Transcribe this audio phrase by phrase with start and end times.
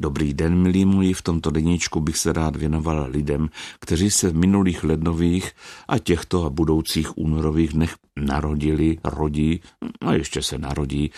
[0.00, 3.48] Dobrý den, milí moji, v tomto deníčku bych se rád věnoval lidem,
[3.80, 5.52] kteří se v minulých lednových
[5.88, 9.60] a těchto a budoucích únorových dnech narodili, rodí
[10.00, 11.10] a ještě se narodí.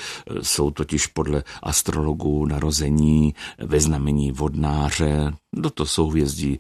[0.43, 5.33] Jsou totiž podle astrologů narození ve znamení vodnáře.
[5.53, 6.59] Do to souhvězdí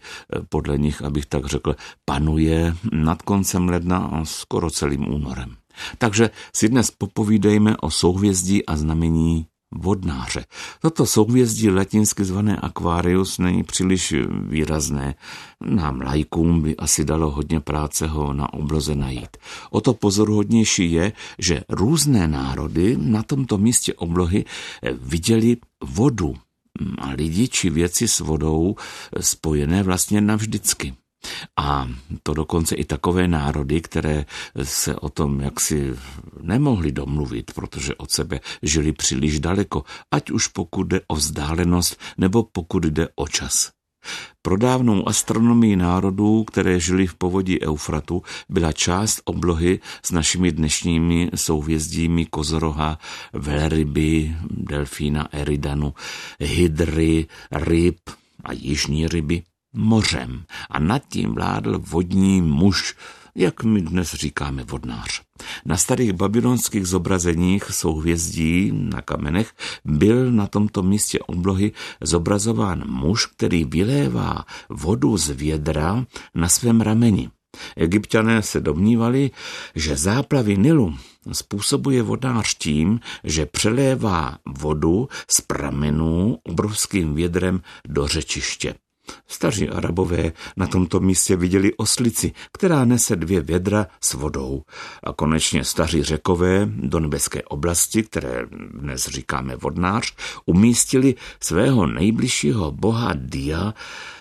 [0.48, 5.56] podle nich, abych tak řekl, panuje nad koncem ledna a skoro celým únorem.
[5.98, 10.44] Takže si dnes popovídejme o souhvězdí a znamení vodnáře.
[10.82, 14.14] Toto souhvězdí latinsky zvané Aquarius není příliš
[14.48, 15.14] výrazné.
[15.60, 19.36] Nám lajkům by asi dalo hodně práce ho na obloze najít.
[19.70, 24.44] O to pozoruhodnější je, že různé národy na tomto místě oblohy
[25.02, 26.34] viděli vodu
[26.98, 28.76] a lidi či věci s vodou
[29.20, 30.94] spojené vlastně navždycky.
[31.56, 31.88] A
[32.22, 34.24] to dokonce i takové národy, které
[34.62, 35.94] se o tom jaksi
[36.40, 42.42] nemohli domluvit, protože od sebe žili příliš daleko, ať už pokud jde o vzdálenost nebo
[42.42, 43.70] pokud jde o čas.
[44.42, 51.30] Pro dávnou astronomii národů, které žili v povodí Eufratu, byla část oblohy s našimi dnešními
[51.34, 52.98] souhvězdími Kozoroha,
[53.32, 55.94] Velryby, Delfína, Eridanu,
[56.40, 58.00] Hydry, ryb
[58.44, 62.94] a jižní ryby mořem a nad tím vládl vodní muž,
[63.34, 65.22] jak my dnes říkáme vodnář.
[65.64, 69.52] Na starých babylonských zobrazeních souhvězdí na kamenech
[69.84, 77.30] byl na tomto místě oblohy zobrazován muž, který vylévá vodu z vědra na svém rameni.
[77.76, 79.30] Egyptiané se domnívali,
[79.74, 80.94] že záplavy Nilu
[81.32, 88.74] způsobuje vodnář tím, že přelévá vodu z pramenů obrovským vědrem do řečiště.
[89.28, 94.62] Staří arabové na tomto místě viděli oslici, která nese dvě vědra s vodou.
[95.04, 100.14] A konečně staří řekové do nebeské oblasti, které dnes říkáme vodnář,
[100.46, 103.74] umístili svého nejbližšího boha Dia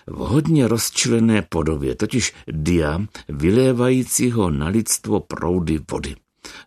[0.06, 6.16] v hodně rozčilené podobě, totiž Dia vylévajícího na lidstvo proudy vody.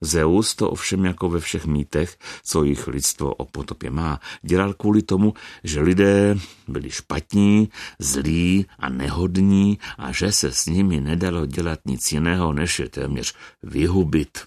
[0.01, 5.01] Zeus to ovšem jako ve všech mýtech, co jich lidstvo o potopě má, dělal kvůli
[5.01, 7.69] tomu, že lidé byli špatní,
[7.99, 13.33] zlí a nehodní a že se s nimi nedalo dělat nic jiného, než je téměř
[13.63, 14.37] vyhubit.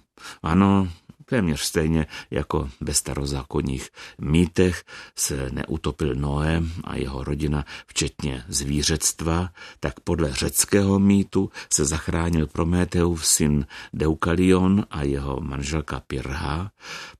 [0.43, 0.89] Ano,
[1.29, 4.85] téměř stejně jako ve starozákonních mýtech
[5.19, 9.51] se neutopil Noé a jeho rodina, včetně zvířectva,
[9.81, 16.71] tak podle řeckého mýtu se zachránil Prometeův syn Deukalion a jeho manželka Pirha.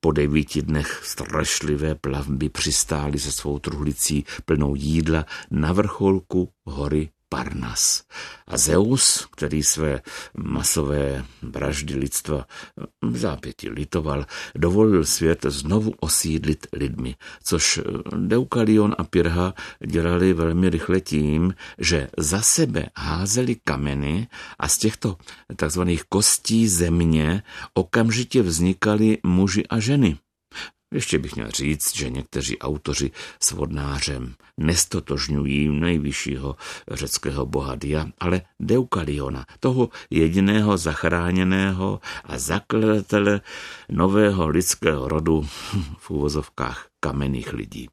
[0.01, 8.05] Po devíti dnech strašlivé plavby přistáli se svou truhlicí plnou jídla na vrcholku hory Parnas.
[8.47, 10.03] A Zeus, který své
[10.35, 12.47] masové vraždy lidstva
[13.03, 17.81] v zápěti litoval, dovolil svět znovu osídlit lidmi, což
[18.17, 19.55] Deukalion a Pirha
[19.87, 25.17] dělali velmi rychle tím, že za sebe házeli kameny a z těchto
[25.57, 27.43] takzvaných kostí země
[27.75, 30.19] okamžitě vznikaly muži a ženy.
[30.95, 33.11] Ještě bych měl říct, že někteří autoři
[33.41, 36.57] s vodnářem nestotožňují nejvyššího
[36.91, 43.41] řeckého boha Dia, ale Deukaliona, toho jediného zachráněného a zakladatele
[43.89, 45.49] nového lidského rodu
[45.99, 47.89] v úvozovkách kamenných lidí.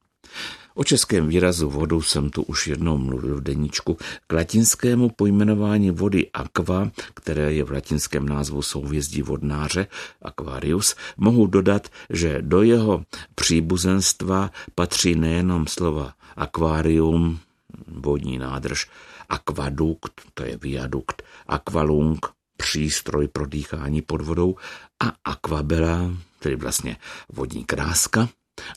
[0.76, 3.98] O českém výrazu vodu jsem tu už jednou mluvil v deníčku.
[4.28, 9.88] K latinskému pojmenování vody aqua, které je v latinském názvu souvězdí vodnáře,
[10.22, 13.04] aquarius, mohu dodat, že do jeho
[13.36, 17.40] příbuzenstva patří nejenom slova aquarium,
[17.88, 18.90] vodní nádrž,
[19.30, 22.26] aquadukt, to je viadukt, aqualung,
[22.58, 24.56] přístroj pro dýchání pod vodou
[25.00, 26.98] a aquabela, tedy vlastně
[27.30, 28.30] vodní kráska,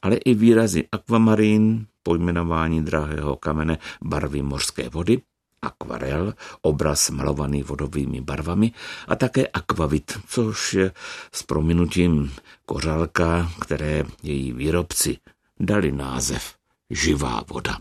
[0.03, 5.23] ale i výrazy akvamarín, pojmenování drahého kamene, barvy mořské vody,
[5.63, 8.73] akvarel, obraz malovaný vodovými barvami
[9.09, 10.93] a také akvavit, což je
[11.33, 12.33] s prominutím
[12.67, 15.19] kořálka, které její výrobci
[15.61, 16.55] dali název
[16.91, 17.79] živá voda.